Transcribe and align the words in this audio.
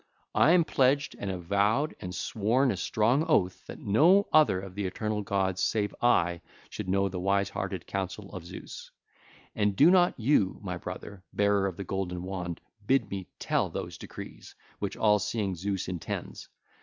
I 0.33 0.53
am 0.53 0.63
pledged 0.63 1.15
and 1.19 1.29
have 1.29 1.43
vowed 1.43 1.95
and 1.99 2.15
sworn 2.15 2.71
a 2.71 2.75
strong 2.75 3.23
oath 3.27 3.63
that 3.67 3.77
no 3.77 4.25
other 4.33 4.59
of 4.59 4.73
the 4.73 4.87
eternal 4.87 5.21
gods 5.21 5.61
save 5.61 5.93
I 6.01 6.41
should 6.71 6.89
know 6.89 7.07
the 7.07 7.19
wise 7.19 7.49
hearted 7.51 7.85
counsel 7.85 8.31
of 8.33 8.43
Zeus. 8.43 8.89
And 9.53 9.75
do 9.75 9.91
not 9.91 10.19
you, 10.19 10.59
my 10.63 10.77
brother, 10.77 11.23
bearer 11.33 11.67
of 11.67 11.77
the 11.77 11.83
golden 11.83 12.23
wand, 12.23 12.61
bid 12.87 13.11
me 13.11 13.27
tell 13.37 13.69
those 13.69 13.99
decrees 13.99 14.55
which 14.79 14.97
all 14.97 15.19
seeing 15.19 15.53
Zeus 15.53 15.87
intends. 15.87 16.49